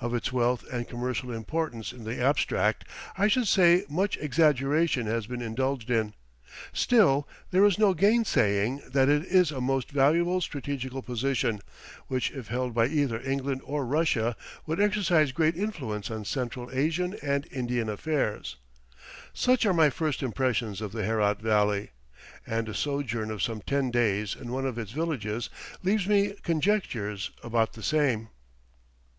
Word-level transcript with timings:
Of 0.00 0.14
its 0.14 0.32
wealth 0.32 0.64
and 0.72 0.88
commercial 0.88 1.30
importance 1.30 1.92
in 1.92 2.04
the 2.04 2.18
abstract, 2.22 2.86
I 3.18 3.28
should 3.28 3.46
say 3.46 3.84
much 3.90 4.16
exaggeration 4.16 5.06
has 5.06 5.26
been 5.26 5.42
indulged 5.42 5.90
in. 5.90 6.14
Still, 6.72 7.28
there 7.50 7.66
is 7.66 7.78
no 7.78 7.92
gainsaying 7.92 8.80
that 8.90 9.10
it 9.10 9.24
is 9.26 9.50
a 9.52 9.60
most 9.60 9.90
valuable 9.90 10.40
strategical 10.40 11.02
position, 11.02 11.60
which, 12.06 12.30
if 12.30 12.48
held 12.48 12.72
by 12.72 12.86
either 12.86 13.20
England 13.20 13.60
or 13.62 13.84
Russia, 13.84 14.36
would 14.64 14.80
exercise 14.80 15.32
great 15.32 15.54
influence 15.54 16.10
on 16.10 16.24
Central 16.24 16.70
Asian 16.72 17.14
and 17.22 17.46
Indian 17.52 17.90
affairs. 17.90 18.56
Such 19.34 19.66
are 19.66 19.74
my 19.74 19.90
first 19.90 20.22
impressions 20.22 20.80
of 20.80 20.92
the 20.92 21.02
Herat 21.04 21.42
Valley, 21.42 21.90
and 22.46 22.70
a 22.70 22.74
sojourn 22.74 23.30
of 23.30 23.42
some 23.42 23.60
ten 23.60 23.90
days 23.90 24.34
in 24.34 24.50
one 24.50 24.64
of 24.64 24.78
its 24.78 24.92
villages 24.92 25.50
leaves 25.82 26.06
my 26.08 26.34
conjectures 26.42 27.32
about 27.44 27.74
the 27.74 27.82
same. 27.82 28.30